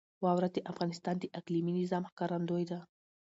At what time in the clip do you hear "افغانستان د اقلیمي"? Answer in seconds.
0.71-1.73